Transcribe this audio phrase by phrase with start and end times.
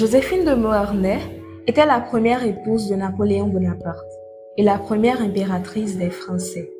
[0.00, 1.18] Joséphine de Beauharnais
[1.66, 4.10] était la première épouse de Napoléon Bonaparte
[4.56, 6.72] et la première impératrice des Français.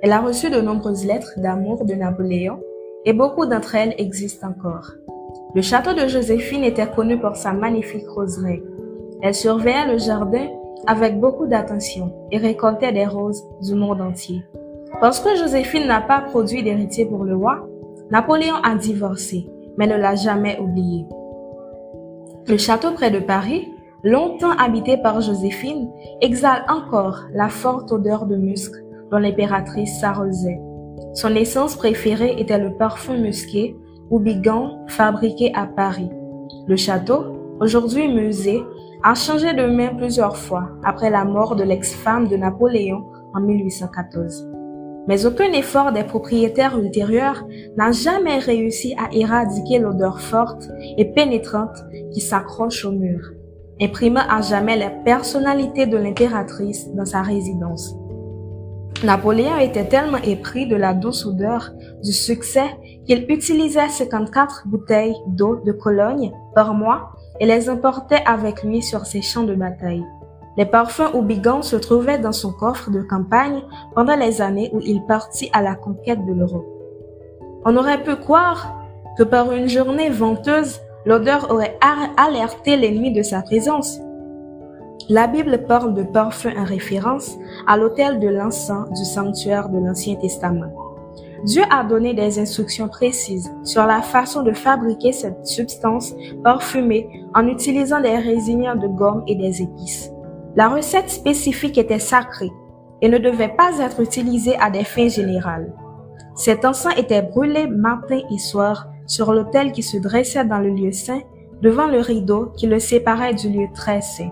[0.00, 2.58] Elle a reçu de nombreuses lettres d'amour de Napoléon
[3.04, 4.92] et beaucoup d'entre elles existent encore.
[5.54, 8.62] Le château de Joséphine était connu pour sa magnifique roseraie.
[9.20, 10.46] Elle surveillait le jardin
[10.86, 14.42] avec beaucoup d'attention et récoltait des roses du monde entier.
[15.02, 17.68] Parce que Joséphine n'a pas produit d'héritier pour le roi,
[18.10, 19.44] Napoléon a divorcé,
[19.76, 21.04] mais ne l'a jamais oublié.
[22.46, 23.72] Le château près de Paris,
[24.02, 25.90] longtemps habité par Joséphine,
[26.20, 28.70] exhale encore la forte odeur de musc
[29.10, 30.60] dont l'impératrice s'arrosait.
[31.14, 33.74] Son essence préférée était le parfum musqué
[34.10, 36.10] ou bigan fabriqué à Paris.
[36.66, 38.62] Le château, aujourd'hui musée,
[39.02, 44.63] a changé de main plusieurs fois après la mort de l'ex-femme de Napoléon en 1814
[45.06, 47.44] mais aucun effort des propriétaires ultérieurs
[47.76, 51.78] n'a jamais réussi à éradiquer l'odeur forte et pénétrante
[52.12, 53.32] qui s'accroche au mur,
[53.80, 57.94] imprimant à jamais la personnalité de l'impératrice dans sa résidence.
[59.02, 65.60] Napoléon était tellement épris de la douce odeur du succès qu'il utilisait 54 bouteilles d'eau
[65.64, 70.04] de Cologne par mois et les importait avec lui sur ses champs de bataille.
[70.56, 73.62] Les parfums Oubigan se trouvaient dans son coffre de campagne
[73.94, 76.66] pendant les années où il partit à la conquête de l'Europe.
[77.64, 78.74] On aurait pu croire
[79.18, 81.78] que par une journée venteuse, l'odeur aurait
[82.16, 83.98] alerté l'ennemi de sa présence.
[85.08, 90.14] La Bible parle de parfum en référence à l'autel de l'encens du sanctuaire de l'Ancien
[90.16, 90.72] Testament.
[91.44, 97.46] Dieu a donné des instructions précises sur la façon de fabriquer cette substance parfumée en
[97.48, 100.13] utilisant des résiniens de gomme et des épices.
[100.56, 102.52] La recette spécifique était sacrée
[103.02, 105.72] et ne devait pas être utilisée à des fins générales.
[106.36, 110.92] Cet encens était brûlé matin et soir sur l'autel qui se dressait dans le lieu
[110.92, 111.20] saint,
[111.60, 114.30] devant le rideau qui le séparait du lieu très saint.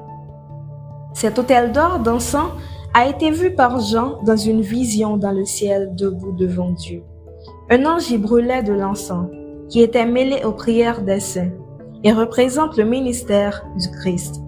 [1.12, 2.50] Cet autel d'or d'encens
[2.94, 7.02] a été vu par Jean dans une vision dans le ciel debout devant Dieu.
[7.70, 9.26] Un ange y brûlait de l'encens,
[9.68, 11.50] qui était mêlé aux prières des saints,
[12.04, 14.40] et représente le ministère du Christ.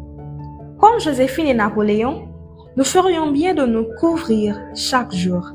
[0.84, 2.28] Comme Joséphine et Napoléon,
[2.76, 5.50] nous ferions bien de nous couvrir chaque jour,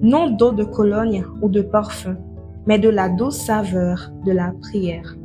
[0.00, 2.16] non d'eau de Cologne ou de parfum,
[2.66, 5.16] mais de la douce saveur de la prière.